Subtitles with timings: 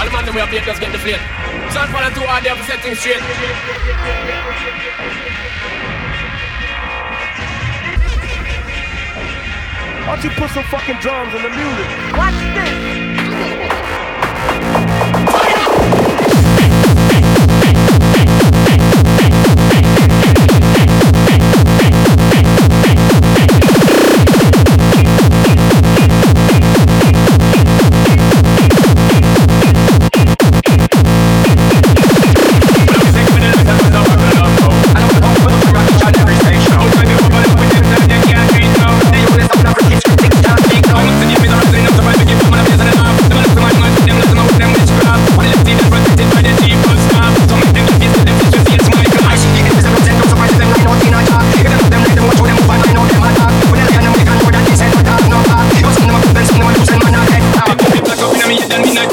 [0.00, 1.20] All the man them we have bakers get the flame.
[1.76, 3.20] John Paul and two are there to set things straight.
[10.08, 12.16] Why don't you put some fucking drums in the music?
[12.16, 13.29] Watch this.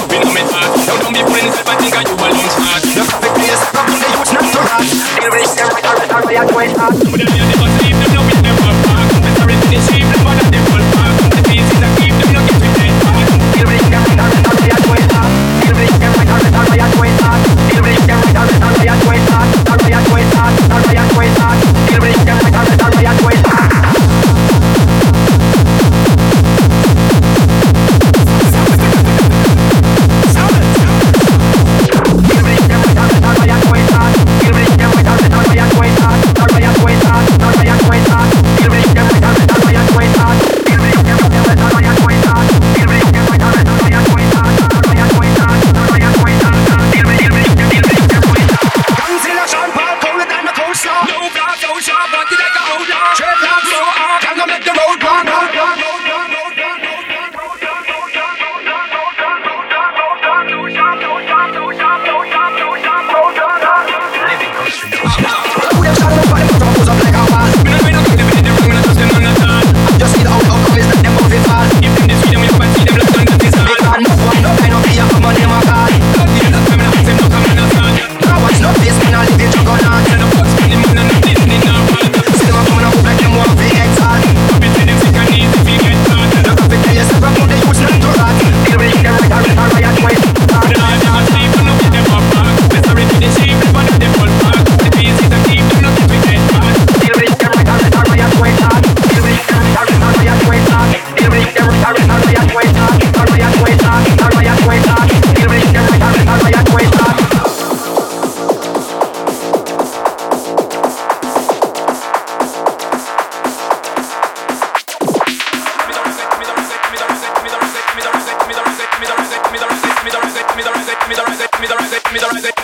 [0.06, 2.82] we don't be friends if I think I you alone start.
[2.84, 4.86] Just the place, problem the youth not to rot.
[5.22, 6.94] They race them like a red or red white hot.
[6.94, 8.87] But then you never see them, now we.
[49.58, 50.17] Jean-Paul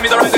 [0.04, 0.33] me the right.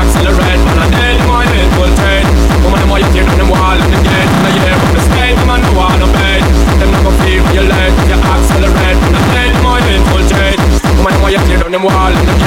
[0.00, 0.49] accelerate
[11.72, 12.12] them wall.
[12.12, 12.39] and